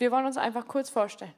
[0.00, 1.34] wir wollen uns einfach kurz vorstellen.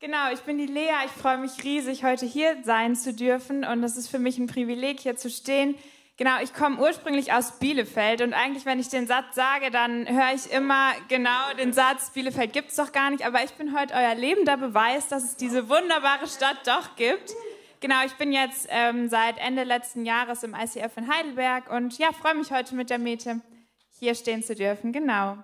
[0.00, 0.90] Genau, ich bin die Lea.
[1.04, 3.64] Ich freue mich riesig, heute hier sein zu dürfen.
[3.64, 5.76] Und es ist für mich ein Privileg, hier zu stehen.
[6.16, 8.22] Genau, ich komme ursprünglich aus Bielefeld.
[8.22, 12.52] Und eigentlich, wenn ich den Satz sage, dann höre ich immer genau den Satz, Bielefeld
[12.52, 13.26] gibt es doch gar nicht.
[13.26, 17.32] Aber ich bin heute euer lebender Beweis, dass es diese wunderbare Stadt doch gibt.
[17.80, 22.12] Genau, ich bin jetzt ähm, seit Ende letzten Jahres im ICF in Heidelberg und ja,
[22.12, 23.40] freue mich heute mit der Mete
[23.98, 24.92] hier stehen zu dürfen.
[24.92, 25.38] Genau.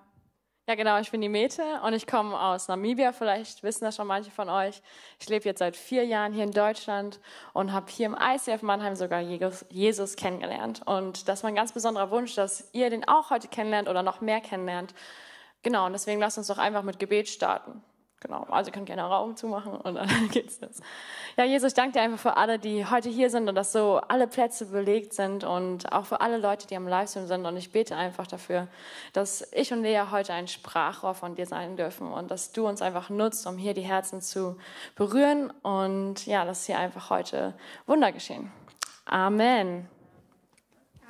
[0.71, 3.11] Ja, genau, ich bin die Mete und ich komme aus Namibia.
[3.11, 4.81] Vielleicht wissen das schon manche von euch.
[5.19, 7.19] Ich lebe jetzt seit vier Jahren hier in Deutschland
[7.53, 10.83] und habe hier im ICF Mannheim sogar Jesus kennengelernt.
[10.87, 14.21] Und das ist mein ganz besonderer Wunsch, dass ihr den auch heute kennenlernt oder noch
[14.21, 14.95] mehr kennenlernt.
[15.65, 17.83] Genau, und deswegen lasst uns doch einfach mit Gebet starten.
[18.21, 20.83] Genau, also ihr könnt gerne Raum zumachen und dann geht's los.
[21.39, 23.99] Ja, Jesus, ich danke dir einfach für alle, die heute hier sind und dass so
[24.09, 27.47] alle Plätze belegt sind und auch für alle Leute, die am Livestream sind.
[27.47, 28.69] Und ich bete einfach dafür,
[29.15, 32.83] dass ich und Lea heute ein Sprachrohr von dir sein dürfen und dass du uns
[32.83, 34.59] einfach nutzt, um hier die Herzen zu
[34.97, 37.55] berühren und ja, dass hier einfach heute
[37.87, 38.53] Wunder geschehen.
[39.07, 39.89] Amen.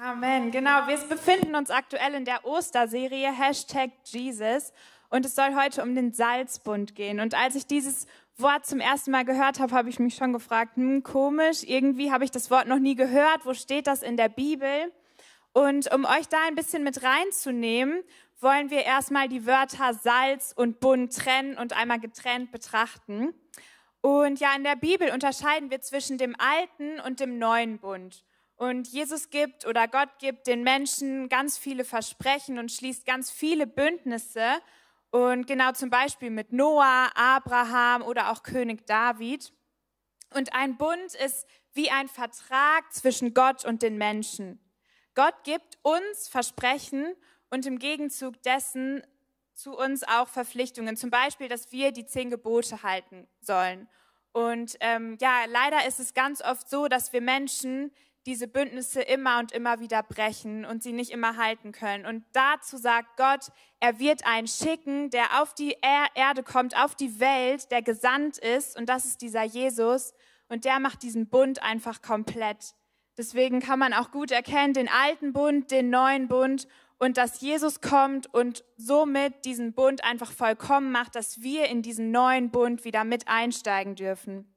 [0.00, 0.50] Amen.
[0.52, 4.72] Genau, wir befinden uns aktuell in der Osterserie Hashtag Jesus.
[5.10, 7.20] Und es soll heute um den Salzbund gehen.
[7.20, 10.76] Und als ich dieses Wort zum ersten Mal gehört habe, habe ich mich schon gefragt,
[10.76, 13.44] hm, komisch, irgendwie habe ich das Wort noch nie gehört.
[13.44, 14.92] Wo steht das in der Bibel?
[15.52, 18.02] Und um euch da ein bisschen mit reinzunehmen,
[18.40, 23.34] wollen wir erstmal die Wörter Salz und Bund trennen und einmal getrennt betrachten.
[24.00, 28.24] Und ja, in der Bibel unterscheiden wir zwischen dem alten und dem neuen Bund.
[28.56, 33.66] Und Jesus gibt oder Gott gibt den Menschen ganz viele Versprechen und schließt ganz viele
[33.66, 34.60] Bündnisse
[35.10, 39.52] und genau zum Beispiel mit Noah, Abraham oder auch König David.
[40.34, 44.60] Und ein Bund ist wie ein Vertrag zwischen Gott und den Menschen.
[45.14, 47.14] Gott gibt uns Versprechen
[47.50, 49.02] und im Gegenzug dessen
[49.54, 50.96] zu uns auch Verpflichtungen.
[50.96, 53.88] Zum Beispiel, dass wir die zehn Gebote halten sollen.
[54.32, 57.92] Und ähm, ja, leider ist es ganz oft so, dass wir Menschen
[58.26, 62.04] diese Bündnisse immer und immer wieder brechen und sie nicht immer halten können.
[62.04, 63.50] Und dazu sagt Gott,
[63.80, 65.76] er wird einen schicken, der auf die
[66.14, 68.78] Erde kommt, auf die Welt, der gesandt ist.
[68.78, 70.12] Und das ist dieser Jesus.
[70.48, 72.74] Und der macht diesen Bund einfach komplett.
[73.16, 76.66] Deswegen kann man auch gut erkennen, den alten Bund, den neuen Bund
[77.00, 82.10] und dass Jesus kommt und somit diesen Bund einfach vollkommen macht, dass wir in diesen
[82.10, 84.54] neuen Bund wieder mit einsteigen dürfen.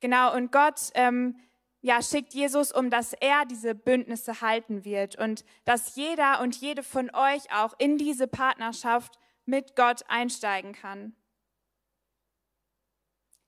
[0.00, 1.36] Genau, und Gott ähm,
[1.82, 6.82] ja, schickt Jesus, um dass er diese Bündnisse halten wird und dass jeder und jede
[6.82, 11.14] von euch auch in diese Partnerschaft mit Gott einsteigen kann.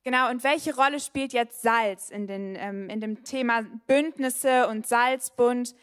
[0.05, 4.87] Genau, und welche Rolle spielt jetzt Salz in, den, ähm, in dem Thema Bündnisse und
[4.87, 5.77] Salzbund?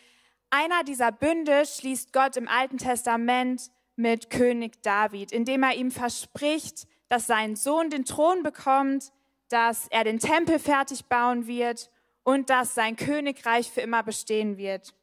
[0.50, 6.88] Einer dieser Bünde schließt Gott im Alten Testament mit König David, indem er ihm verspricht,
[7.08, 9.14] dass sein Sohn den Thron bekommt,
[9.48, 11.90] dass er den Tempel fertig bauen wird
[12.24, 14.94] und dass sein Königreich für immer bestehen wird.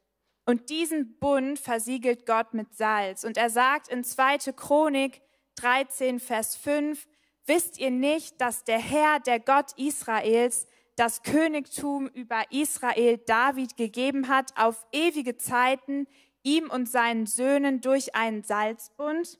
[0.45, 3.25] Und diesen Bund versiegelt Gott mit Salz.
[3.25, 4.53] Und er sagt in 2.
[4.55, 5.21] Chronik
[5.55, 7.05] 13, Vers 5,
[7.45, 14.29] wisst ihr nicht, dass der Herr, der Gott Israels, das Königtum über Israel David gegeben
[14.29, 16.07] hat auf ewige Zeiten,
[16.43, 19.39] ihm und seinen Söhnen durch einen Salzbund?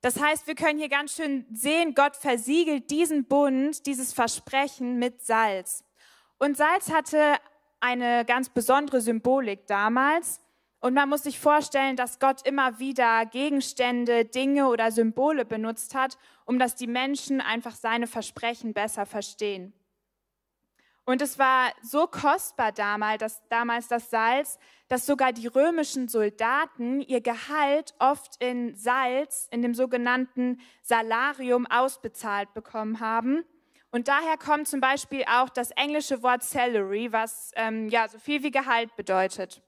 [0.00, 5.22] Das heißt, wir können hier ganz schön sehen, Gott versiegelt diesen Bund, dieses Versprechen mit
[5.22, 5.84] Salz.
[6.38, 7.36] Und Salz hatte
[7.80, 10.40] eine ganz besondere Symbolik damals.
[10.80, 16.18] Und man muss sich vorstellen, dass Gott immer wieder Gegenstände, Dinge oder Symbole benutzt hat,
[16.44, 19.72] um dass die Menschen einfach seine Versprechen besser verstehen.
[21.04, 27.00] Und es war so kostbar damals, dass, damals das Salz, dass sogar die römischen Soldaten
[27.00, 33.44] ihr Gehalt oft in Salz, in dem sogenannten Salarium, ausbezahlt bekommen haben.
[33.90, 38.42] Und daher kommt zum Beispiel auch das englische Wort Salary, was ähm, ja so viel
[38.42, 39.62] wie Gehalt bedeutet.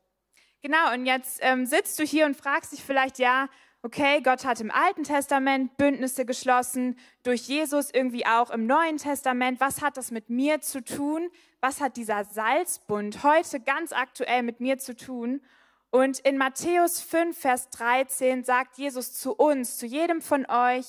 [0.63, 3.49] Genau, und jetzt ähm, sitzt du hier und fragst dich vielleicht, ja,
[3.83, 9.59] okay, Gott hat im Alten Testament Bündnisse geschlossen, durch Jesus irgendwie auch im Neuen Testament.
[9.59, 11.31] Was hat das mit mir zu tun?
[11.61, 15.41] Was hat dieser Salzbund heute ganz aktuell mit mir zu tun?
[15.91, 20.87] Und in Matthäus 5, Vers 13 sagt Jesus zu uns, zu jedem von euch,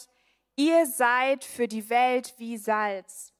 [0.56, 3.34] Ihr seid für die Welt wie Salz.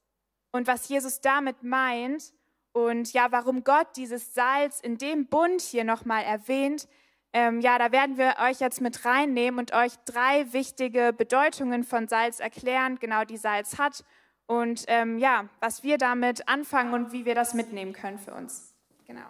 [0.50, 2.32] Und was Jesus damit meint
[2.72, 6.88] und ja, warum Gott dieses Salz in dem Bund hier nochmal erwähnt,
[7.34, 12.06] ähm, ja, da werden wir euch jetzt mit reinnehmen und euch drei wichtige Bedeutungen von
[12.08, 14.04] Salz erklären, genau die Salz hat
[14.46, 18.74] und ähm, ja, was wir damit anfangen und wie wir das mitnehmen können für uns.
[19.06, 19.26] Genau.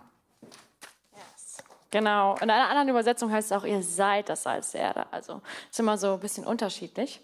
[1.93, 2.37] Genau.
[2.37, 5.07] In einer anderen Übersetzung heißt es auch, ihr seid das Salz der Erde.
[5.11, 7.21] Also ist immer so ein bisschen unterschiedlich.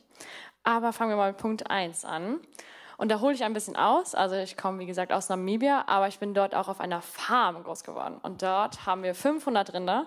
[0.64, 2.40] Aber fangen wir mal mit Punkt 1 an.
[2.98, 4.14] Und da hole ich ein bisschen aus.
[4.14, 7.62] Also ich komme, wie gesagt, aus Namibia, aber ich bin dort auch auf einer Farm
[7.62, 8.18] groß geworden.
[8.22, 10.06] Und dort haben wir 500 Rinder.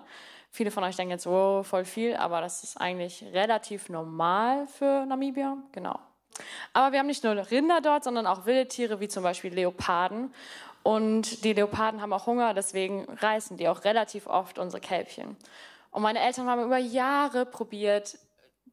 [0.50, 5.06] Viele von euch denken jetzt, wow, voll viel, aber das ist eigentlich relativ normal für
[5.06, 5.58] Namibia.
[5.72, 5.98] Genau.
[6.74, 10.34] Aber wir haben nicht nur Rinder dort, sondern auch wilde Tiere, wie zum Beispiel Leoparden.
[10.84, 15.38] Und die Leoparden haben auch Hunger, deswegen reißen die auch relativ oft unsere Kälbchen.
[15.92, 18.18] Und meine Eltern haben über Jahre probiert,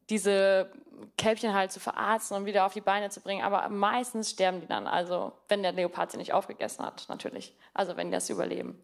[0.09, 0.71] diese
[1.17, 3.43] Kälbchen halt zu verarzten und wieder auf die Beine zu bringen.
[3.43, 7.55] Aber meistens sterben die dann, also wenn der Leopard sie nicht aufgegessen hat, natürlich.
[7.73, 8.81] Also wenn die das überleben.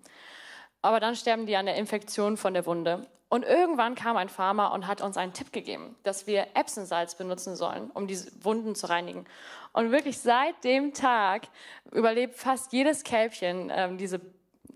[0.82, 3.08] Aber dann sterben die an der Infektion von der Wunde.
[3.28, 7.56] Und irgendwann kam ein Farmer und hat uns einen Tipp gegeben, dass wir Epsonsalz benutzen
[7.56, 9.26] sollen, um diese Wunden zu reinigen.
[9.74, 11.48] Und wirklich seit dem Tag
[11.92, 14.22] überlebt fast jedes Kälbchen ähm, diese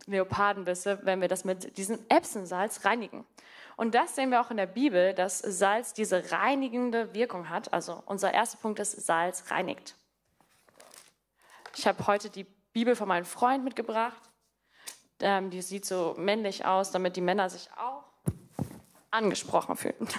[0.07, 3.23] Leopardenbisse, wenn wir das mit diesem Epsonsalz reinigen.
[3.79, 7.71] Und das sehen wir auch in der Bibel, dass Salz diese reinigende Wirkung hat.
[7.71, 9.95] Also unser erster Punkt ist, Salz reinigt.
[11.77, 14.21] Ich habe heute die Bibel von meinem Freund mitgebracht.
[15.21, 18.03] Ähm, die sieht so männlich aus, damit die Männer sich auch
[19.11, 20.09] angesprochen fühlen.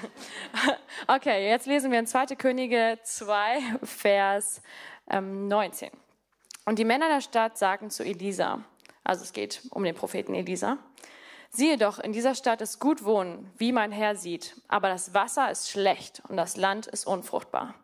[1.07, 2.37] okay, jetzt lesen wir in 2.
[2.37, 4.63] Könige 2, Vers
[5.11, 5.91] ähm, 19.
[6.65, 8.65] Und die Männer der Stadt sagten zu Elisa,
[9.05, 10.79] also es geht um den Propheten Elisa,
[11.53, 15.51] Siehe doch, in dieser Stadt ist gut wohnen, wie mein Herr sieht, aber das Wasser
[15.51, 17.75] ist schlecht und das Land ist unfruchtbar.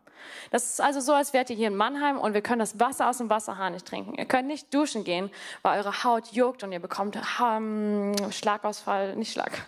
[0.51, 3.09] Das ist also so, als wärt ihr hier in Mannheim und wir können das Wasser
[3.09, 4.15] aus dem Wasserhahn nicht trinken.
[4.15, 5.29] Ihr könnt nicht duschen gehen,
[5.63, 9.67] weil eure Haut juckt und ihr bekommt um, Schlagausfall, nicht Schlagausfall.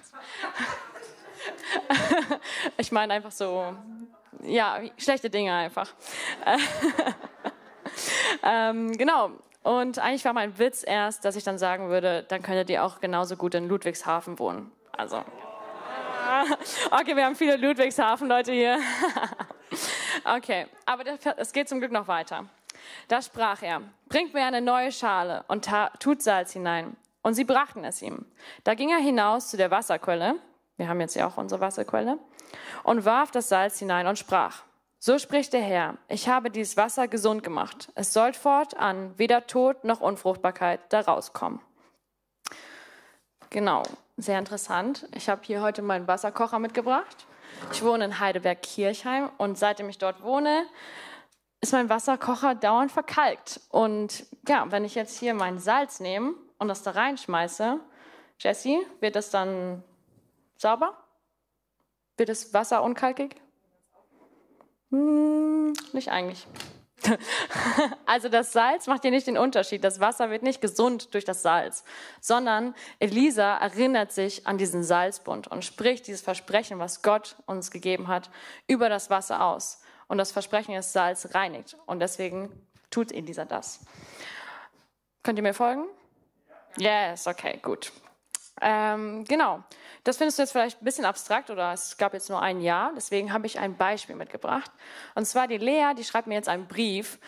[2.77, 3.75] ich meine einfach so,
[4.43, 5.93] ja, schlechte Dinge einfach.
[8.43, 9.31] ähm, genau,
[9.63, 13.00] und eigentlich war mein Witz erst, dass ich dann sagen würde, dann könntet ihr auch
[13.00, 14.71] genauso gut in Ludwigshafen wohnen.
[14.91, 15.23] Also.
[16.91, 18.77] Okay, wir haben viele Ludwigshafen-Leute hier.
[20.25, 21.03] Okay, aber
[21.38, 22.45] es geht zum Glück noch weiter.
[23.07, 25.69] Da sprach er, bringt mir eine neue Schale und
[26.00, 26.97] tut Salz hinein.
[27.21, 28.25] Und sie brachten es ihm.
[28.63, 30.35] Da ging er hinaus zu der Wasserquelle,
[30.77, 32.17] wir haben jetzt ja auch unsere Wasserquelle,
[32.83, 34.63] und warf das Salz hinein und sprach,
[34.99, 37.89] so spricht der Herr, ich habe dieses Wasser gesund gemacht.
[37.95, 41.61] Es soll fortan weder Tod noch Unfruchtbarkeit daraus kommen.
[43.49, 43.83] Genau,
[44.17, 45.07] sehr interessant.
[45.15, 47.25] Ich habe hier heute meinen Wasserkocher mitgebracht.
[47.71, 50.65] Ich wohne in Heidelberg-Kirchheim und seitdem ich dort wohne,
[51.61, 53.61] ist mein Wasserkocher dauernd verkalkt.
[53.69, 57.79] Und ja, wenn ich jetzt hier mein Salz nehme und das da reinschmeiße,
[58.39, 59.83] Jesse, wird das dann
[60.57, 60.93] sauber?
[62.17, 63.35] Wird das Wasser unkalkig?
[64.91, 66.47] Hm, nicht eigentlich.
[68.06, 69.83] Also das Salz macht hier nicht den Unterschied.
[69.83, 71.83] Das Wasser wird nicht gesund durch das Salz,
[72.19, 78.07] sondern Elisa erinnert sich an diesen Salzbund und spricht dieses Versprechen, was Gott uns gegeben
[78.07, 78.30] hat,
[78.68, 79.81] über das Wasser aus.
[80.07, 81.77] Und das Versprechen ist, Salz reinigt.
[81.85, 82.50] Und deswegen
[82.89, 83.81] tut Elisa das.
[85.24, 85.85] Könnt ihr mir folgen?
[86.77, 87.92] Yes, okay, gut.
[88.61, 89.63] Ähm, genau.
[90.03, 92.91] Das findest du jetzt vielleicht ein bisschen abstrakt oder es gab jetzt nur ein Jahr.
[92.95, 94.71] Deswegen habe ich ein Beispiel mitgebracht.
[95.15, 97.19] Und zwar die Lea, die schreibt mir jetzt einen Brief,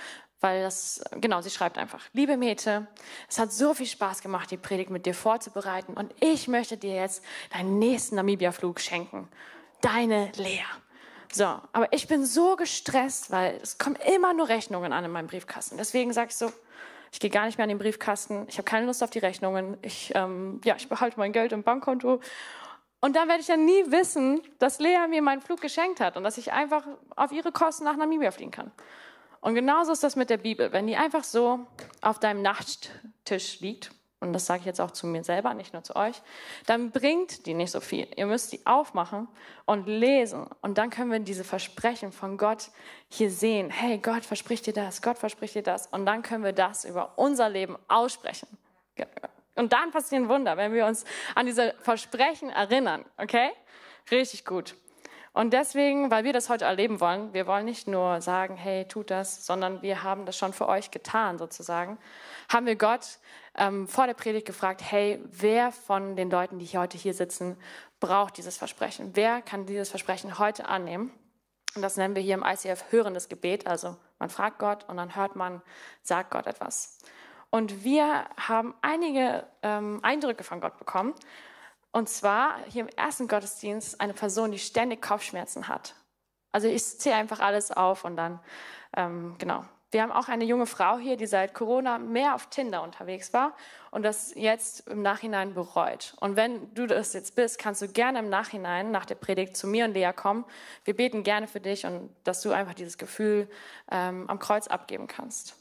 [0.42, 2.88] weil das, genau, sie schreibt einfach, liebe Mete,
[3.30, 6.95] es hat so viel Spaß gemacht, die Predigt mit dir vorzubereiten und ich möchte dir
[6.95, 7.24] jetzt
[7.54, 9.30] deinen nächsten Namibia-Flug schenken.
[9.81, 10.63] Deine Lea.
[11.31, 15.28] So, aber ich bin so gestresst, weil es kommen immer nur Rechnungen an in meinem
[15.28, 15.78] Briefkasten.
[15.78, 16.52] Deswegen sag ich so,
[17.11, 18.45] ich gehe gar nicht mehr an den Briefkasten.
[18.47, 19.77] Ich habe keine Lust auf die Rechnungen.
[19.81, 22.21] Ich, ähm, ja, ich behalte mein Geld im Bankkonto.
[23.01, 26.23] Und dann werde ich ja nie wissen, dass Lea mir meinen Flug geschenkt hat und
[26.23, 28.71] dass ich einfach auf ihre Kosten nach Namibia fliegen kann.
[29.41, 30.71] Und genauso ist das mit der Bibel.
[30.71, 31.65] Wenn die einfach so
[32.01, 33.91] auf deinem Nachttisch liegt
[34.21, 36.21] und das sage ich jetzt auch zu mir selber, nicht nur zu euch,
[36.68, 38.07] dann bringt die nicht so viel.
[38.16, 39.28] Ihr müsst die aufmachen
[39.66, 40.45] und lesen.
[40.61, 42.69] Und dann können wir diese Versprechen von Gott
[43.09, 43.71] hier sehen.
[43.71, 45.87] Hey, Gott verspricht dir das, Gott verspricht dir das.
[45.87, 48.47] Und dann können wir das über unser Leben aussprechen.
[49.56, 53.04] Und dann passieren Wunder, wenn wir uns an diese Versprechen erinnern.
[53.18, 53.49] Okay?
[54.11, 54.75] Richtig gut.
[55.33, 59.09] Und deswegen, weil wir das heute erleben wollen, wir wollen nicht nur sagen, hey, tut
[59.09, 61.97] das, sondern wir haben das schon für euch getan, sozusagen,
[62.51, 63.18] haben wir Gott
[63.56, 67.58] ähm, vor der Predigt gefragt, hey, wer von den Leuten, die heute hier sitzen,
[68.00, 69.12] braucht dieses Versprechen?
[69.14, 71.12] Wer kann dieses Versprechen heute annehmen?
[71.76, 73.68] Und das nennen wir hier im ICF hörendes Gebet.
[73.68, 75.62] Also man fragt Gott und dann hört man,
[76.02, 76.98] sagt Gott etwas.
[77.50, 81.14] Und wir haben einige ähm, Eindrücke von Gott bekommen.
[81.92, 85.96] Und zwar hier im ersten Gottesdienst eine Person, die ständig Kopfschmerzen hat.
[86.54, 88.40] Also ich zähle einfach alles auf und dann,
[88.96, 92.81] ähm, genau, wir haben auch eine junge Frau hier, die seit Corona mehr auf Tinder
[92.81, 93.54] unterwegs war
[93.92, 96.16] und das jetzt im Nachhinein bereut.
[96.21, 99.68] Und wenn du das jetzt bist, kannst du gerne im Nachhinein nach der Predigt zu
[99.68, 100.45] mir und Lea kommen.
[100.86, 103.50] Wir beten gerne für dich und dass du einfach dieses Gefühl
[103.92, 105.57] ähm, am Kreuz abgeben kannst.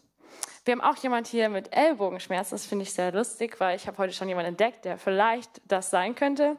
[0.65, 2.55] Wir haben auch jemand hier mit Ellbogenschmerzen.
[2.55, 5.91] Das finde ich sehr lustig, weil ich habe heute schon jemanden entdeckt, der vielleicht das
[5.91, 6.57] sein könnte.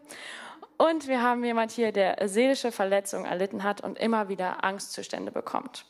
[0.78, 5.86] Und wir haben jemand hier, der seelische Verletzungen erlitten hat und immer wieder Angstzustände bekommt.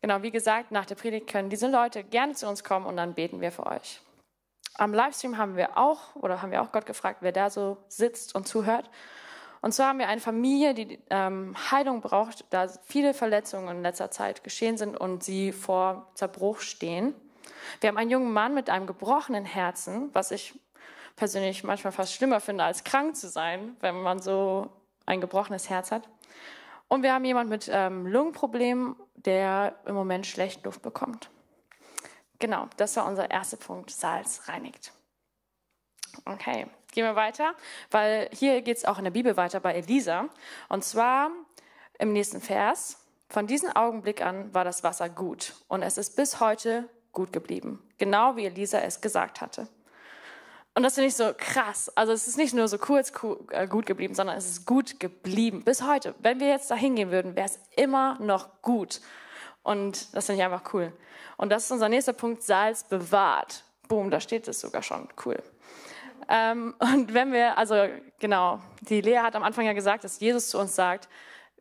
[0.00, 3.14] Genau, wie gesagt, nach der Predigt können diese Leute gerne zu uns kommen und dann
[3.14, 4.00] beten wir für euch.
[4.74, 8.34] Am Livestream haben wir auch, oder haben wir auch Gott gefragt, wer da so sitzt
[8.34, 8.88] und zuhört.
[9.60, 14.10] Und zwar haben wir eine Familie, die ähm, Heilung braucht, da viele Verletzungen in letzter
[14.12, 17.12] Zeit geschehen sind und sie vor Zerbruch stehen.
[17.80, 20.54] Wir haben einen jungen Mann mit einem gebrochenen Herzen, was ich
[21.16, 24.70] persönlich manchmal fast schlimmer finde, als krank zu sein, wenn man so
[25.06, 26.08] ein gebrochenes Herz hat.
[26.88, 31.30] Und wir haben jemanden mit ähm, Lungenproblemen, der im Moment schlecht Luft bekommt.
[32.38, 33.90] Genau, das war unser erster Punkt.
[33.90, 34.92] Salz reinigt.
[36.24, 37.54] Okay, gehen wir weiter,
[37.90, 40.28] weil hier geht es auch in der Bibel weiter bei Elisa.
[40.68, 41.30] Und zwar
[41.98, 43.04] im nächsten Vers.
[43.28, 47.86] Von diesem Augenblick an war das Wasser gut und es ist bis heute gut geblieben.
[47.98, 49.68] Genau wie Elisa es gesagt hatte.
[50.78, 51.90] Und das finde ich so krass.
[51.96, 53.12] Also es ist nicht nur so kurz
[53.50, 55.64] äh, gut geblieben, sondern es ist gut geblieben.
[55.64, 56.14] Bis heute.
[56.20, 59.00] Wenn wir jetzt da hingehen würden, wäre es immer noch gut.
[59.64, 60.92] Und das finde ich einfach cool.
[61.36, 63.64] Und das ist unser nächster Punkt, Salz bewahrt.
[63.88, 65.08] Boom, da steht es sogar schon.
[65.26, 65.42] Cool.
[66.28, 67.88] Ähm, und wenn wir, also
[68.20, 71.08] genau, die Lea hat am Anfang ja gesagt, dass Jesus zu uns sagt,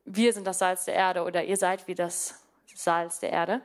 [0.05, 2.39] wir sind das Salz der Erde oder ihr seid wie das
[2.75, 3.61] Salz der Erde.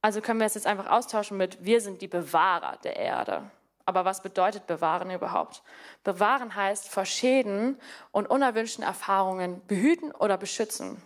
[0.00, 3.50] Also können wir es jetzt einfach austauschen mit, wir sind die Bewahrer der Erde.
[3.88, 5.62] Aber was bedeutet bewahren überhaupt?
[6.04, 7.80] Bewahren heißt vor Schäden
[8.12, 11.00] und unerwünschten Erfahrungen behüten oder beschützen.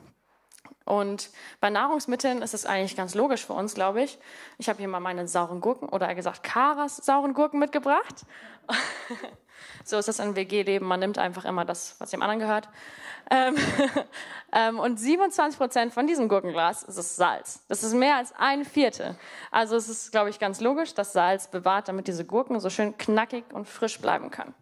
[0.84, 4.18] Und bei Nahrungsmitteln ist es eigentlich ganz logisch für uns, glaube ich.
[4.58, 8.26] Ich habe hier mal meine sauren Gurken oder gesagt Karas sauren Gurken mitgebracht.
[9.84, 10.86] so ist das im WG-Leben.
[10.86, 12.68] Man nimmt einfach immer das, was dem anderen gehört.
[13.30, 13.56] Ähm,
[14.52, 17.64] ähm, und 27 Prozent von diesem Gurkenglas ist es Salz.
[17.68, 19.16] Das ist mehr als ein Viertel.
[19.50, 22.96] Also es ist, glaube ich, ganz logisch, dass Salz bewahrt, damit diese Gurken so schön
[22.98, 24.54] knackig und frisch bleiben können.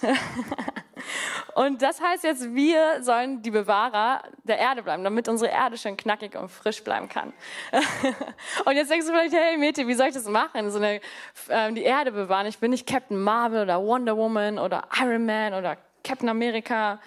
[1.54, 5.96] und das heißt jetzt, wir sollen die Bewahrer der Erde bleiben, damit unsere Erde schön
[5.96, 7.32] knackig und frisch bleiben kann.
[8.64, 10.70] und jetzt denkst du vielleicht, hey Mete, wie soll ich das machen?
[10.70, 11.00] So eine,
[11.48, 12.46] äh, die Erde bewahren.
[12.46, 17.00] Ich bin nicht Captain Marvel oder Wonder Woman oder Iron Man oder Captain America.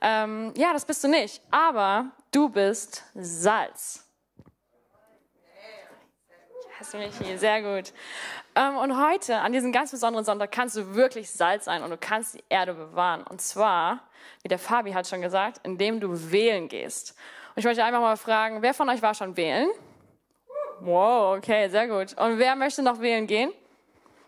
[0.00, 1.42] Ähm, ja, das bist du nicht.
[1.50, 4.06] Aber du bist Salz.
[6.78, 7.38] Hast du mich hier?
[7.38, 7.92] Sehr gut.
[8.60, 11.96] Ähm, und heute, an diesem ganz besonderen Sonntag, kannst du wirklich Salz sein und du
[11.96, 13.22] kannst die Erde bewahren.
[13.22, 14.00] Und zwar,
[14.42, 17.16] wie der Fabi hat schon gesagt, indem du wählen gehst.
[17.54, 19.70] Und ich möchte einfach mal fragen, wer von euch war schon wählen?
[20.80, 22.18] Wow, okay, sehr gut.
[22.18, 23.50] Und wer möchte noch wählen gehen?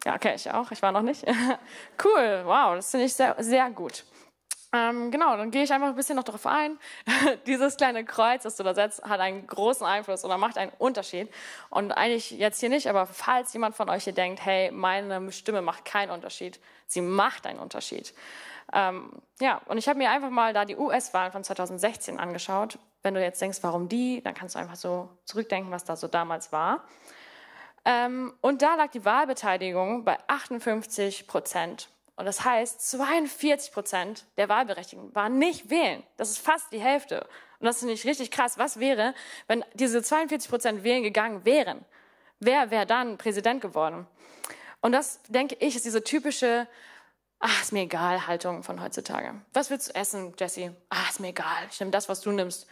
[0.04, 0.70] Ja, okay, ich auch.
[0.70, 1.24] Ich war noch nicht.
[2.04, 4.04] cool, wow, das finde ich sehr, sehr gut.
[4.74, 6.78] Ähm, genau, dann gehe ich einfach ein bisschen noch darauf ein.
[7.46, 11.30] Dieses kleine Kreuz, das du da setzt, hat einen großen Einfluss oder macht einen Unterschied.
[11.68, 15.60] Und eigentlich jetzt hier nicht, aber falls jemand von euch hier denkt, hey, meine Stimme
[15.60, 18.14] macht keinen Unterschied, sie macht einen Unterschied.
[18.72, 19.10] Ähm,
[19.40, 22.78] ja, und ich habe mir einfach mal da die US-Wahlen von 2016 angeschaut.
[23.02, 26.08] Wenn du jetzt denkst, warum die, dann kannst du einfach so zurückdenken, was da so
[26.08, 26.84] damals war.
[27.84, 31.88] Ähm, und da lag die Wahlbeteiligung bei 58 Prozent.
[32.22, 36.04] Und das heißt, 42 Prozent der Wahlberechtigten waren nicht wählen.
[36.16, 37.26] Das ist fast die Hälfte.
[37.58, 38.58] Und das ist nicht richtig krass.
[38.58, 39.12] Was wäre,
[39.48, 41.84] wenn diese 42 Prozent wählen gegangen wären?
[42.38, 44.06] Wer wäre dann Präsident geworden?
[44.80, 46.68] Und das, denke ich, ist diese typische,
[47.42, 49.34] ach, ist mir egal, Haltung von heutzutage.
[49.52, 50.75] Was willst du essen, Jesse?
[50.88, 51.66] Ach, ist mir egal.
[51.70, 52.66] Ich nehme das, was du nimmst.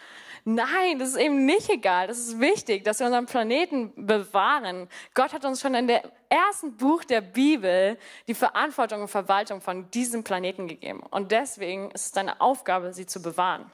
[0.45, 2.07] Nein, das ist eben nicht egal.
[2.07, 4.89] Das ist wichtig, dass wir unseren Planeten bewahren.
[5.15, 7.99] Gott hat uns schon in der ersten Buch der Bibel
[8.29, 11.00] die Verantwortung und Verwaltung von diesem Planeten gegeben.
[11.11, 13.71] Und deswegen ist es deine Aufgabe, sie zu bewahren.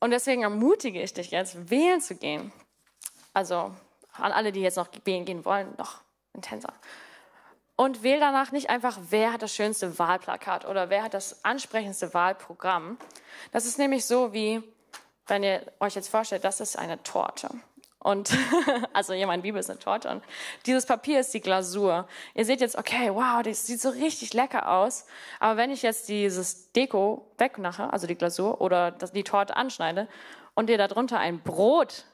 [0.00, 2.52] Und deswegen ermutige ich dich jetzt, wählen zu gehen.
[3.32, 3.72] Also
[4.14, 6.00] an alle, die jetzt noch wählen gehen wollen, noch
[6.34, 6.72] intenser.
[7.82, 12.14] Und wähl danach nicht einfach, wer hat das schönste Wahlplakat oder wer hat das ansprechendste
[12.14, 12.96] Wahlprogramm.
[13.50, 14.62] Das ist nämlich so wie,
[15.26, 17.48] wenn ihr euch jetzt vorstellt, das ist eine Torte.
[17.98, 18.30] Und
[18.92, 20.22] also ja, mein Bibel ist eine Torte und
[20.64, 22.06] dieses Papier ist die Glasur.
[22.34, 25.04] Ihr seht jetzt, okay, wow, das sieht so richtig lecker aus.
[25.40, 30.06] Aber wenn ich jetzt dieses Deko wegmache, also die Glasur oder die Torte anschneide
[30.54, 32.04] und ihr darunter ein Brot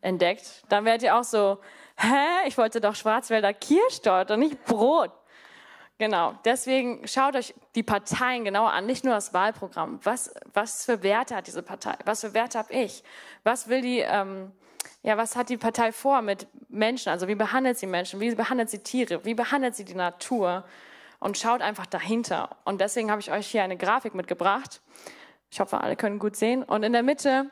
[0.00, 1.58] entdeckt, dann werdet ihr auch so,
[1.98, 5.10] hä, ich wollte doch Schwarzwälder Kirschtorte, nicht Brot.
[5.98, 9.98] Genau, deswegen schaut euch die Parteien genauer an, nicht nur das Wahlprogramm.
[10.04, 11.96] Was, was für Werte hat diese Partei?
[12.04, 13.02] Was für Werte habe ich?
[13.42, 14.52] Was will die, ähm,
[15.02, 17.10] ja, was hat die Partei vor mit Menschen?
[17.10, 18.20] Also wie behandelt sie Menschen?
[18.20, 19.24] Wie behandelt sie Tiere?
[19.24, 20.64] Wie behandelt sie die Natur?
[21.18, 22.56] Und schaut einfach dahinter.
[22.64, 24.80] Und deswegen habe ich euch hier eine Grafik mitgebracht.
[25.50, 26.62] Ich hoffe, alle können gut sehen.
[26.62, 27.50] Und in der Mitte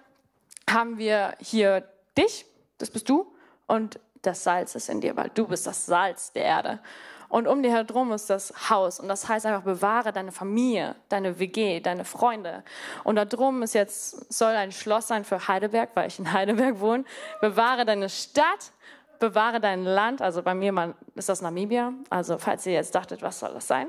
[0.71, 2.47] haben wir hier dich,
[2.79, 3.35] das bist du,
[3.67, 6.81] und das Salz ist in dir, weil du bist das Salz der Erde.
[7.28, 9.00] Und um dir herum ist das Haus.
[9.00, 12.62] Und das heißt einfach, bewahre deine Familie, deine WG, deine Freunde.
[13.04, 16.80] Und da drum ist jetzt, soll ein Schloss sein für Heidelberg, weil ich in Heidelberg
[16.80, 17.04] wohne.
[17.40, 18.73] Bewahre deine Stadt,
[19.18, 20.23] bewahre dein Land.
[20.23, 21.92] Also bei mir ist das Namibia.
[22.11, 23.88] Also falls ihr jetzt dachtet, was soll das sein?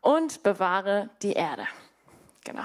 [0.00, 1.66] Und bewahre die Erde.
[2.44, 2.64] Genau.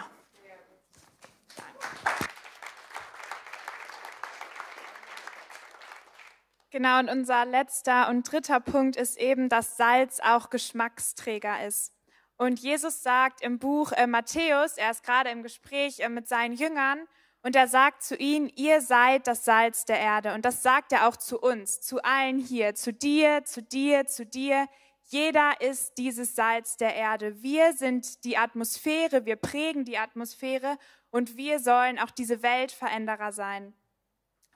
[6.73, 11.93] Genau, und unser letzter und dritter Punkt ist eben, dass Salz auch Geschmacksträger ist.
[12.35, 16.55] Und Jesus sagt im Buch äh, Matthäus, er ist gerade im Gespräch äh, mit seinen
[16.55, 17.05] Jüngern,
[17.43, 20.33] und er sagt zu ihnen, ihr seid das Salz der Erde.
[20.33, 24.25] Und das sagt er auch zu uns, zu allen hier, zu dir, zu dir, zu
[24.25, 24.67] dir.
[25.03, 27.43] Jeder ist dieses Salz der Erde.
[27.43, 30.79] Wir sind die Atmosphäre, wir prägen die Atmosphäre
[31.11, 33.75] und wir sollen auch diese Weltveränderer sein.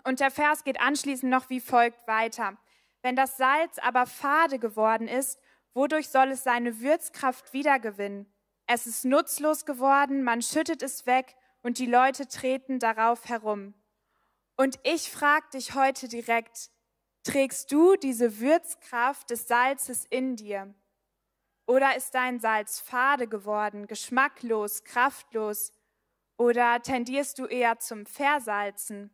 [0.07, 2.55] Und der Vers geht anschließend noch wie folgt weiter.
[3.01, 5.37] Wenn das Salz aber fade geworden ist,
[5.73, 8.25] wodurch soll es seine Würzkraft wiedergewinnen?
[8.67, 13.73] Es ist nutzlos geworden, man schüttet es weg und die Leute treten darauf herum.
[14.55, 16.69] Und ich frage dich heute direkt,
[17.23, 20.73] trägst du diese Würzkraft des Salzes in dir?
[21.65, 25.73] Oder ist dein Salz fade geworden, geschmacklos, kraftlos?
[26.37, 29.11] Oder tendierst du eher zum Versalzen?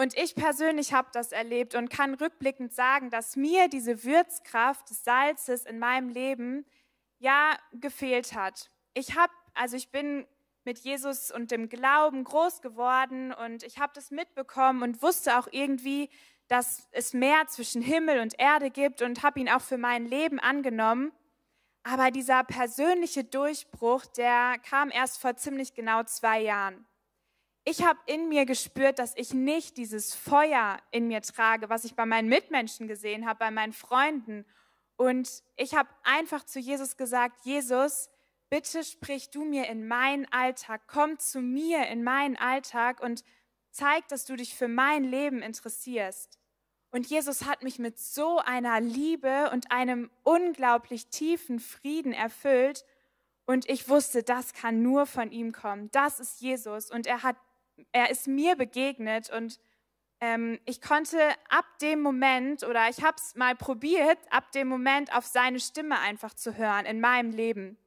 [0.00, 5.04] Und ich persönlich habe das erlebt und kann rückblickend sagen, dass mir diese Würzkraft des
[5.04, 6.64] Salzes in meinem Leben
[7.18, 8.70] ja gefehlt hat.
[8.94, 10.26] Ich habe, also ich bin
[10.64, 15.48] mit Jesus und dem Glauben groß geworden und ich habe das mitbekommen und wusste auch
[15.50, 16.08] irgendwie,
[16.48, 20.40] dass es mehr zwischen Himmel und Erde gibt und habe ihn auch für mein Leben
[20.40, 21.12] angenommen.
[21.82, 26.86] Aber dieser persönliche Durchbruch, der kam erst vor ziemlich genau zwei Jahren
[27.64, 31.94] ich habe in mir gespürt, dass ich nicht dieses Feuer in mir trage, was ich
[31.94, 34.46] bei meinen Mitmenschen gesehen habe, bei meinen Freunden.
[34.96, 38.08] Und ich habe einfach zu Jesus gesagt, Jesus,
[38.48, 43.24] bitte sprich du mir in meinen Alltag, komm zu mir in meinen Alltag und
[43.70, 46.38] zeig, dass du dich für mein Leben interessierst.
[46.90, 52.84] Und Jesus hat mich mit so einer Liebe und einem unglaublich tiefen Frieden erfüllt.
[53.46, 55.90] Und ich wusste, das kann nur von ihm kommen.
[55.92, 56.90] Das ist Jesus.
[56.90, 57.36] Und er hat
[57.92, 59.58] er ist mir begegnet und
[60.20, 65.14] ähm, ich konnte ab dem Moment, oder ich habe es mal probiert, ab dem Moment
[65.14, 67.78] auf seine Stimme einfach zu hören in meinem Leben.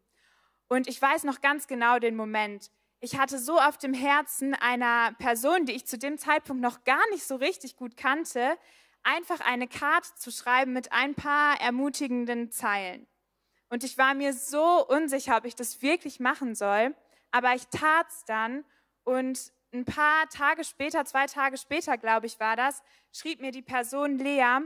[0.67, 2.71] Und ich weiß noch ganz genau den Moment.
[2.99, 7.07] Ich hatte so auf dem Herzen einer Person, die ich zu dem Zeitpunkt noch gar
[7.11, 8.57] nicht so richtig gut kannte,
[9.03, 13.05] einfach eine Karte zu schreiben mit ein paar ermutigenden Zeilen.
[13.69, 16.95] Und ich war mir so unsicher, ob ich das wirklich machen soll,
[17.31, 18.63] aber ich tat es dann
[19.03, 22.81] und ein paar Tage später, zwei Tage später, glaube ich, war das,
[23.11, 24.59] schrieb mir die Person Lea,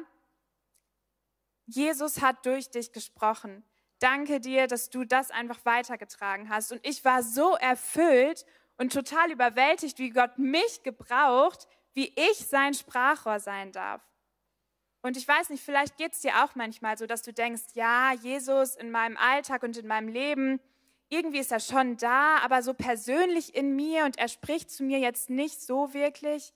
[1.66, 3.64] Jesus hat durch dich gesprochen.
[4.00, 6.72] Danke dir, dass du das einfach weitergetragen hast.
[6.72, 8.46] Und ich war so erfüllt
[8.78, 14.02] und total überwältigt, wie Gott mich gebraucht, wie ich sein Sprachrohr sein darf.
[15.02, 18.14] Und ich weiß nicht, vielleicht geht es dir auch manchmal so, dass du denkst, ja,
[18.14, 20.60] Jesus in meinem Alltag und in meinem Leben,
[21.10, 25.00] irgendwie ist er schon da, aber so persönlich in mir und er spricht zu mir
[25.00, 26.54] jetzt nicht so wirklich.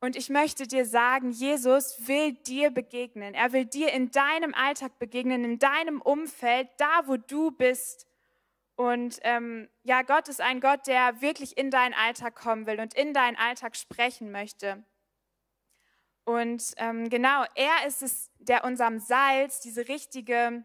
[0.00, 3.34] Und ich möchte dir sagen, Jesus will dir begegnen.
[3.34, 8.06] Er will dir in deinem Alltag begegnen, in deinem Umfeld, da wo du bist.
[8.76, 12.94] Und ähm, ja, Gott ist ein Gott, der wirklich in deinen Alltag kommen will und
[12.94, 14.82] in deinen Alltag sprechen möchte.
[16.24, 20.64] Und ähm, genau, er ist es, der unserem Salz diese richtige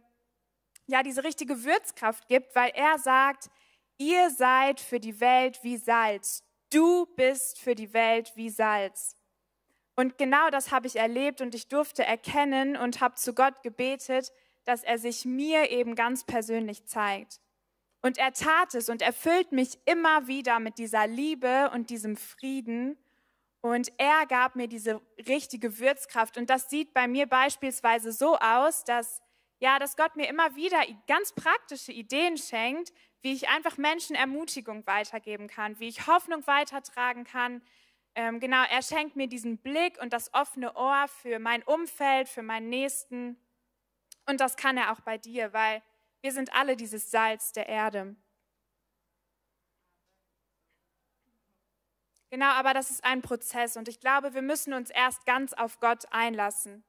[0.88, 3.50] ja diese richtige Würzkraft gibt, weil er sagt,
[3.98, 6.44] ihr seid für die Welt wie Salz.
[6.72, 9.16] Du bist für die Welt wie Salz.
[9.96, 14.32] Und genau das habe ich erlebt und ich durfte erkennen und habe zu Gott gebetet,
[14.66, 17.40] dass er sich mir eben ganz persönlich zeigt.
[18.02, 22.98] Und er tat es und erfüllt mich immer wieder mit dieser Liebe und diesem Frieden.
[23.62, 26.38] Und er gab mir diese richtige Würzkraft.
[26.38, 29.24] Und das sieht bei mir beispielsweise so aus, dass
[29.66, 34.86] ja, dass Gott mir immer wieder ganz praktische Ideen schenkt, wie ich einfach Menschen Ermutigung
[34.86, 37.64] weitergeben kann, wie ich Hoffnung weitertragen kann.
[38.14, 42.44] Ähm, genau, er schenkt mir diesen Blick und das offene Ohr für mein Umfeld, für
[42.44, 43.40] meinen Nächsten.
[44.28, 45.82] Und das kann er auch bei dir, weil
[46.22, 48.16] wir sind alle dieses Salz der Erde.
[52.30, 55.80] Genau, aber das ist ein Prozess und ich glaube, wir müssen uns erst ganz auf
[55.80, 56.84] Gott einlassen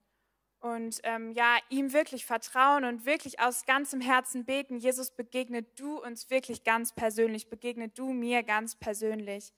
[0.67, 4.79] und ähm, ja, ihm wirklich vertrauen und wirklich aus ganzem Herzen beten.
[4.79, 9.53] Jesus, begegne du uns wirklich ganz persönlich, begegne du mir ganz persönlich.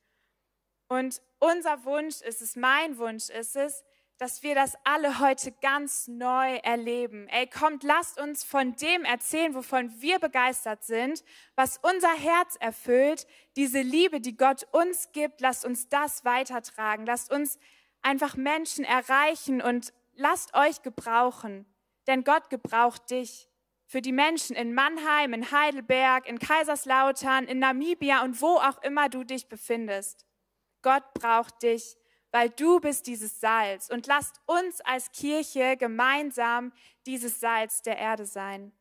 [0.87, 3.85] Und unser Wunsch ist es, mein Wunsch ist es,
[4.19, 7.27] dass wir das alle heute ganz neu erleben.
[7.29, 13.27] Ey, kommt, lasst uns von dem erzählen, wovon wir begeistert sind, was unser Herz erfüllt,
[13.57, 17.07] diese Liebe, die Gott uns gibt, lasst uns das weitertragen.
[17.07, 17.59] Lasst uns
[18.03, 21.65] einfach Menschen erreichen und lasst euch gebrauchen,
[22.07, 23.49] denn Gott gebraucht dich.
[23.87, 29.09] Für die Menschen in Mannheim, in Heidelberg, in Kaiserslautern, in Namibia und wo auch immer
[29.09, 30.27] du dich befindest.
[30.83, 31.97] Gott braucht dich,
[32.31, 33.89] weil du bist dieses Salz.
[33.89, 36.73] Und lasst uns als Kirche gemeinsam
[37.07, 38.73] dieses Salz der Erde sein,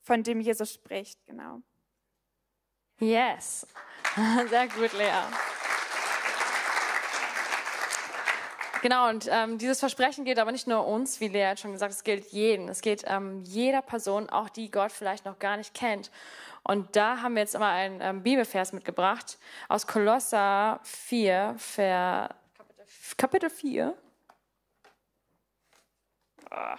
[0.00, 1.60] von dem Jesus spricht, genau.
[2.98, 3.66] Yes,
[4.48, 5.55] sehr gut, Lea.
[8.82, 11.92] Genau, und ähm, dieses Versprechen gilt aber nicht nur uns, wie Lea hat schon gesagt,
[11.92, 12.68] es gilt jeden.
[12.68, 16.10] Es gilt ähm, jeder Person, auch die Gott vielleicht noch gar nicht kennt.
[16.62, 22.34] Und da haben wir jetzt immer einen ähm, Bibelvers mitgebracht aus Kolosser 4, Ver,
[23.16, 23.96] Kapitel 4.
[26.50, 26.76] Ah.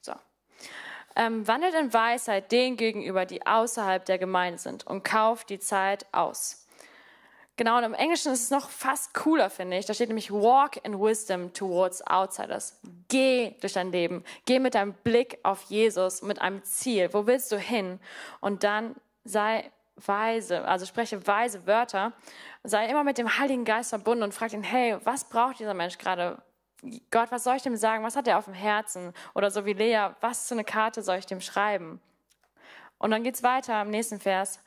[0.00, 0.14] So.
[1.16, 6.06] Ähm, wandelt in Weisheit denen gegenüber, die außerhalb der Gemeinde sind und kauft die Zeit
[6.12, 6.67] aus.
[7.58, 9.84] Genau, und im Englischen ist es noch fast cooler, finde ich.
[9.84, 12.78] Da steht nämlich Walk in Wisdom towards Outsiders.
[13.08, 14.22] Geh durch dein Leben.
[14.46, 17.12] Geh mit deinem Blick auf Jesus, mit einem Ziel.
[17.12, 17.98] Wo willst du hin?
[18.40, 18.94] Und dann
[19.24, 22.12] sei weise, also spreche weise Wörter.
[22.62, 25.98] Sei immer mit dem Heiligen Geist verbunden und frag ihn, hey, was braucht dieser Mensch
[25.98, 26.40] gerade?
[27.10, 28.04] Gott, was soll ich dem sagen?
[28.04, 29.12] Was hat er auf dem Herzen?
[29.34, 32.00] Oder so wie Lea, was für eine Karte soll ich dem schreiben?
[32.98, 34.60] Und dann geht's weiter im nächsten Vers.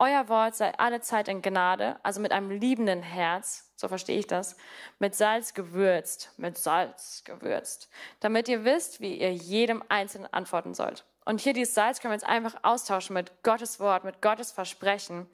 [0.00, 4.28] Euer Wort sei alle Zeit in Gnade, also mit einem liebenden Herz, so verstehe ich
[4.28, 4.56] das,
[5.00, 11.04] mit Salz gewürzt, mit Salz gewürzt, damit ihr wisst, wie ihr jedem Einzelnen antworten sollt.
[11.24, 15.28] Und hier dieses Salz können wir jetzt einfach austauschen mit Gottes Wort, mit Gottes Versprechen.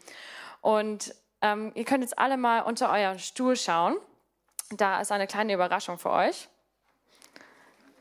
[0.63, 3.97] Und ähm, ihr könnt jetzt alle mal unter euren Stuhl schauen.
[4.71, 6.49] Da ist eine kleine Überraschung für euch.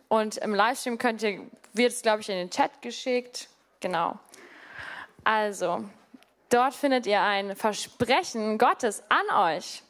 [0.07, 1.41] Und im Livestream könnt ihr,
[1.73, 3.49] wird es, glaube ich, in den Chat geschickt.
[3.79, 4.17] Genau.
[5.23, 5.83] Also,
[6.53, 9.81] Dort findet ihr ein Versprechen Gottes an euch.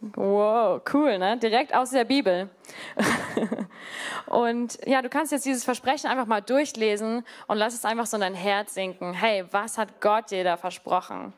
[0.00, 1.38] Wow, cool, ne?
[1.38, 2.50] Direkt aus der Bibel.
[4.26, 8.16] und ja, du kannst jetzt dieses Versprechen einfach mal durchlesen und lass es einfach so
[8.16, 9.14] in dein Herz sinken.
[9.14, 11.32] Hey, was hat Gott dir da versprochen?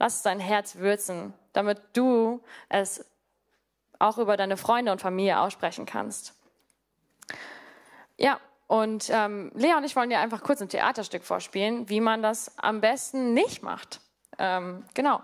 [0.00, 3.08] Lass es dein Herz würzen, damit du es
[4.00, 6.34] auch über deine Freunde und Familie aussprechen kannst.
[8.16, 12.22] Ja, und ähm, Lea und ich wollen dir einfach kurz ein Theaterstück vorspielen, wie man
[12.22, 14.00] das am besten nicht macht.
[14.38, 15.20] Ähm, genau.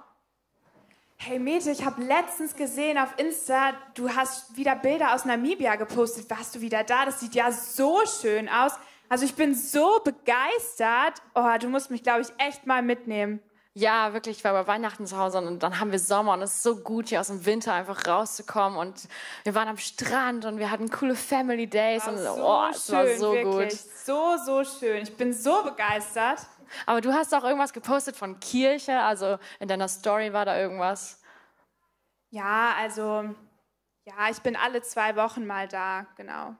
[1.16, 6.28] Hey Mete, ich habe letztens gesehen auf Insta, du hast wieder Bilder aus Namibia gepostet.
[6.28, 7.04] Warst du wieder da?
[7.04, 8.72] Das sieht ja so schön aus.
[9.09, 11.22] Also ich bin so begeistert.
[11.37, 13.40] Oh, du musst mich, glaube ich, echt mal mitnehmen.
[13.78, 16.54] Ja, wirklich, ich war bei Weihnachten zu Hause und dann haben wir Sommer und es
[16.54, 19.06] ist so gut, hier aus dem Winter einfach rauszukommen und
[19.44, 22.90] wir waren am Strand und wir hatten coole Family Days War und so oh, es
[22.90, 23.72] war schön, so wirklich.
[23.72, 23.78] gut.
[24.02, 25.02] So, so schön.
[25.02, 26.38] Ich bin so begeistert.
[26.86, 31.20] Aber du hast auch irgendwas gepostet von Kirche, also in deiner Story war da irgendwas.
[32.30, 33.24] Ja, also,
[34.06, 36.54] ja, ich bin alle zwei Wochen mal da, genau.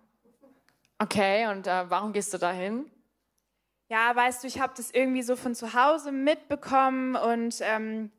[0.99, 2.91] Okay, und äh, warum gehst du da hin?
[3.89, 8.11] Ja, weißt du, ich habe das irgendwie so von zu Hause mitbekommen und ähm,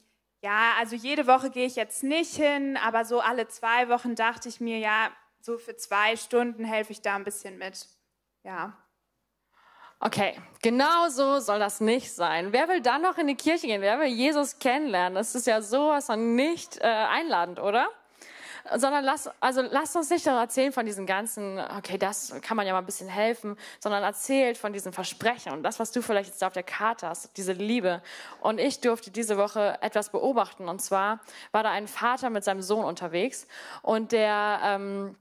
[0.42, 4.48] ja, also jede Woche gehe ich jetzt nicht hin, aber so alle zwei Wochen dachte
[4.48, 5.10] ich mir, ja,
[5.42, 7.88] so für zwei Stunden helfe ich da ein bisschen mit.
[8.44, 8.78] Ja.
[10.00, 12.54] Okay, genau so soll das nicht sein.
[12.54, 13.82] Wer will dann noch in die Kirche gehen?
[13.82, 15.16] Wer will Jesus kennenlernen?
[15.16, 17.90] Das ist ja sowas von nicht äh, einladend, oder?
[18.76, 22.66] Sondern lass, also lass uns nicht noch erzählen von diesen ganzen, okay, das kann man
[22.68, 26.30] ja mal ein bisschen helfen, sondern erzählt von diesen Versprechen und das, was du vielleicht
[26.30, 28.02] jetzt auf der Karte hast, diese Liebe.
[28.42, 31.20] Und ich durfte diese Woche etwas beobachten und zwar
[31.52, 33.48] war da ein Vater mit seinem Sohn unterwegs
[33.82, 35.16] und der, ähm,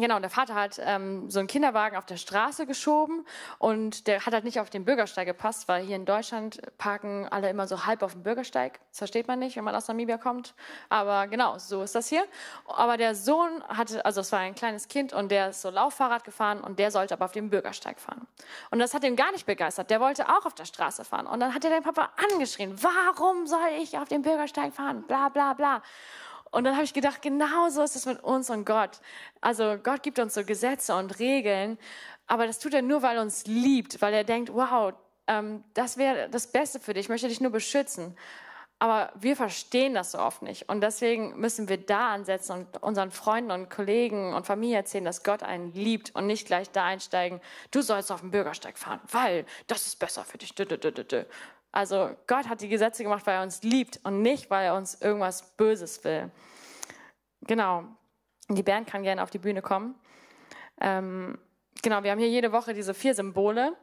[0.00, 3.26] Genau, der Vater hat ähm, so einen Kinderwagen auf der Straße geschoben
[3.58, 7.50] und der hat halt nicht auf den Bürgersteig gepasst, weil hier in Deutschland parken alle
[7.50, 8.80] immer so halb auf dem Bürgersteig.
[8.90, 10.54] Das versteht man nicht, wenn man aus Namibia kommt.
[10.88, 12.24] Aber genau, so ist das hier.
[12.66, 16.24] Aber der Sohn hatte, also es war ein kleines Kind und der ist so Lauffahrrad
[16.24, 18.26] gefahren und der sollte aber auf dem Bürgersteig fahren.
[18.70, 19.90] Und das hat ihn gar nicht begeistert.
[19.90, 21.26] Der wollte auch auf der Straße fahren.
[21.26, 25.02] Und dann hat er den Papa angeschrien, warum soll ich auf dem Bürgersteig fahren?
[25.02, 25.82] Bla bla bla.
[26.50, 29.00] Und dann habe ich gedacht, genau so ist es mit uns und Gott.
[29.40, 31.78] Also Gott gibt uns so Gesetze und Regeln,
[32.26, 34.94] Aber das tut er nur, weil er uns liebt, weil er denkt, wow,
[35.26, 38.16] ähm, das wäre das Beste für dich, ich möchte dich nur beschützen.
[38.78, 40.68] Aber wir verstehen das so oft nicht.
[40.68, 45.22] Und deswegen müssen wir da ansetzen und unseren Freunden und Kollegen und Familie erzählen, dass
[45.22, 47.40] Gott einen liebt und nicht gleich da einsteigen,
[47.72, 50.54] du sollst auf den Bürgersteig fahren, weil das ist besser für dich.
[51.72, 55.00] Also Gott hat die Gesetze gemacht, weil er uns liebt und nicht, weil er uns
[55.00, 56.30] irgendwas Böses will.
[57.42, 57.84] Genau.
[58.48, 59.94] Die Band kann gerne auf die Bühne kommen.
[60.80, 61.38] Ähm,
[61.82, 63.76] genau, wir haben hier jede Woche diese vier Symbole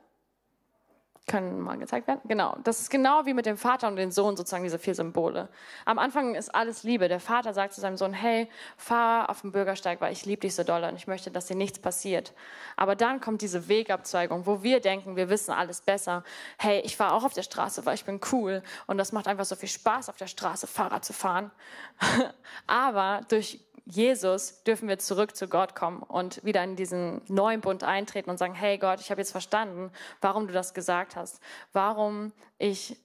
[1.28, 2.22] können mal gezeigt werden.
[2.26, 5.50] Genau, das ist genau wie mit dem Vater und dem Sohn sozusagen diese vier Symbole.
[5.84, 7.10] Am Anfang ist alles Liebe.
[7.10, 10.56] Der Vater sagt zu seinem Sohn, hey, fahr auf den Bürgersteig, weil ich liebe dich
[10.56, 12.34] so doll und ich möchte, dass dir nichts passiert.
[12.78, 16.24] Aber dann kommt diese Wegabzweigung, wo wir denken, wir wissen alles besser.
[16.58, 19.46] Hey, ich fahre auch auf der Straße, weil ich bin cool und das macht einfach
[19.46, 21.52] so viel Spaß, auf der Straße Fahrrad zu fahren.
[22.68, 27.84] Aber durch Jesus dürfen wir zurück zu Gott kommen und wieder in diesen neuen Bund
[27.84, 31.40] eintreten und sagen, hey Gott, ich habe jetzt verstanden, warum du das gesagt hast,
[31.72, 32.98] warum ich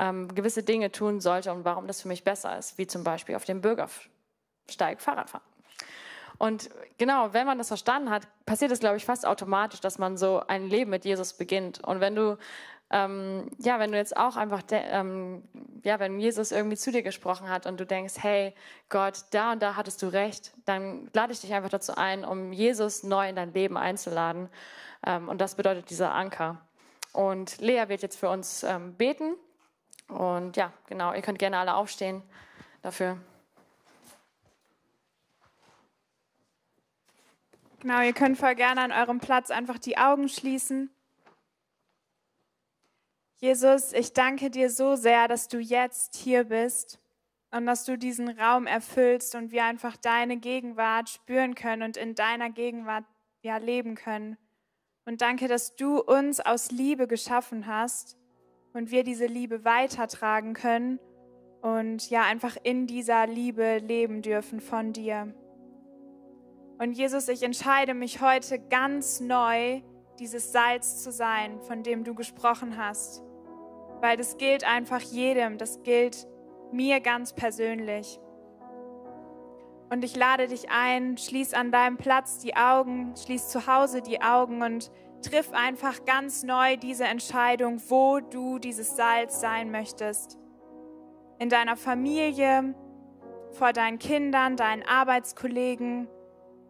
[0.00, 3.36] ähm, gewisse Dinge tun sollte und warum das für mich besser ist, wie zum Beispiel
[3.36, 5.42] auf dem Bürgersteig Fahrrad fahren.
[6.38, 10.16] Und genau, wenn man das verstanden hat, passiert es, glaube ich, fast automatisch, dass man
[10.16, 11.82] so ein Leben mit Jesus beginnt.
[11.82, 12.36] Und wenn du
[12.90, 15.42] ähm, ja, wenn du jetzt auch einfach, ähm,
[15.82, 18.54] ja, wenn Jesus irgendwie zu dir gesprochen hat und du denkst, hey
[18.88, 22.52] Gott, da und da hattest du recht, dann lade ich dich einfach dazu ein, um
[22.52, 24.48] Jesus neu in dein Leben einzuladen.
[25.04, 26.60] Ähm, und das bedeutet dieser Anker.
[27.12, 29.34] Und Lea wird jetzt für uns ähm, beten.
[30.06, 32.22] Und ja, genau, ihr könnt gerne alle aufstehen
[32.82, 33.18] dafür.
[37.80, 40.90] Genau, ihr könnt voll gerne an eurem Platz einfach die Augen schließen.
[43.38, 46.98] Jesus, ich danke dir so sehr, dass du jetzt hier bist
[47.50, 52.14] und dass du diesen Raum erfüllst und wir einfach deine Gegenwart spüren können und in
[52.14, 53.04] deiner Gegenwart
[53.42, 54.38] ja leben können.
[55.04, 58.16] Und danke, dass du uns aus Liebe geschaffen hast
[58.72, 60.98] und wir diese Liebe weitertragen können
[61.60, 65.34] und ja einfach in dieser Liebe leben dürfen von dir.
[66.78, 69.82] Und Jesus, ich entscheide mich heute ganz neu,
[70.18, 73.25] dieses Salz zu sein, von dem du gesprochen hast
[74.06, 76.28] weil das gilt einfach jedem, das gilt
[76.70, 78.20] mir ganz persönlich.
[79.90, 84.22] Und ich lade dich ein, schließ an deinem Platz die Augen, schließ zu Hause die
[84.22, 84.92] Augen und
[85.22, 90.38] triff einfach ganz neu diese Entscheidung, wo du dieses Salz sein möchtest.
[91.40, 92.76] In deiner Familie,
[93.50, 96.06] vor deinen Kindern, deinen Arbeitskollegen,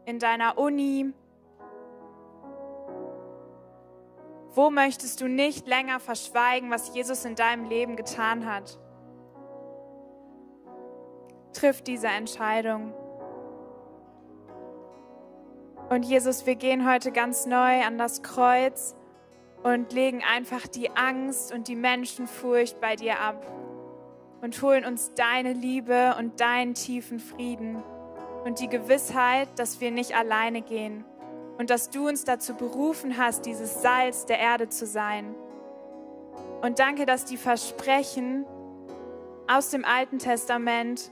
[0.07, 1.13] in deiner Uni,
[4.57, 8.79] Wo möchtest du nicht länger verschweigen, was Jesus in deinem Leben getan hat?
[11.53, 12.95] Triff diese Entscheidung.
[15.91, 18.97] Und Jesus, wir gehen heute ganz neu an das Kreuz
[19.63, 23.47] und legen einfach die Angst und die Menschenfurcht bei dir ab
[24.41, 27.83] und holen uns deine Liebe und deinen tiefen Frieden
[28.47, 31.05] und die Gewissheit, dass wir nicht alleine gehen
[31.59, 35.35] und dass du uns dazu berufen hast, dieses Salz der Erde zu sein.
[36.63, 38.45] Und danke, dass die Versprechen
[39.47, 41.11] aus dem Alten Testament,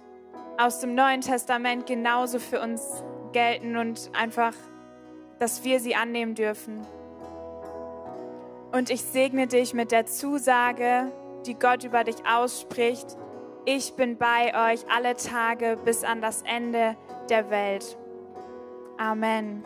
[0.59, 3.02] aus dem Neuen Testament genauso für uns
[3.33, 4.54] gelten und einfach,
[5.38, 6.87] dass wir sie annehmen dürfen.
[8.72, 11.12] Und ich segne dich mit der Zusage,
[11.46, 13.07] die Gott über dich ausspricht.
[13.66, 16.96] Ich bin bei euch alle Tage bis an das Ende
[17.28, 17.96] der Welt.
[18.98, 19.64] Amen.